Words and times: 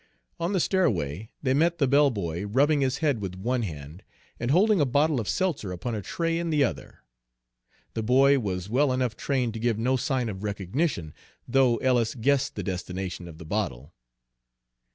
On 0.39 0.51
the 0.51 0.59
stairway 0.59 1.29
they 1.43 1.53
met 1.53 1.77
the 1.77 1.87
bellboy, 1.87 2.41
rubbing 2.45 2.81
his 2.81 2.97
head 3.05 3.21
with 3.21 3.35
one 3.37 3.61
hand 3.61 4.01
and 4.39 4.49
holding 4.49 4.81
a 4.81 4.85
bottle 4.87 5.19
of 5.19 5.29
seltzer 5.29 5.71
upon 5.71 5.93
a 5.93 6.01
tray 6.01 6.39
in 6.39 6.49
the 6.49 6.63
other. 6.63 7.03
The 7.93 8.01
boy 8.01 8.39
was 8.39 8.67
well 8.67 8.91
enough 8.91 9.15
trained 9.15 9.53
to 9.53 9.59
give 9.59 9.77
no 9.77 9.97
sign 9.97 10.27
of 10.27 10.41
recognition, 10.41 11.13
though 11.47 11.77
Ellis 11.77 12.15
guessed 12.15 12.55
the 12.55 12.63
destination 12.63 13.27
of 13.27 13.37
the 13.37 13.45
bottle. 13.45 13.93